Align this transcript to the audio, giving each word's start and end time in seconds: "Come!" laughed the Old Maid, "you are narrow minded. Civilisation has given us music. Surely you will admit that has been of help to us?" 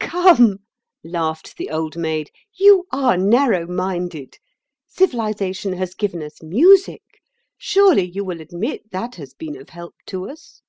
"Come!" 0.00 0.58
laughed 1.02 1.56
the 1.56 1.70
Old 1.70 1.96
Maid, 1.96 2.30
"you 2.54 2.86
are 2.92 3.16
narrow 3.16 3.66
minded. 3.66 4.36
Civilisation 4.86 5.72
has 5.72 5.94
given 5.94 6.22
us 6.22 6.42
music. 6.42 7.00
Surely 7.56 8.04
you 8.04 8.22
will 8.22 8.42
admit 8.42 8.90
that 8.90 9.14
has 9.14 9.32
been 9.32 9.56
of 9.56 9.70
help 9.70 9.94
to 10.08 10.28
us?" 10.28 10.60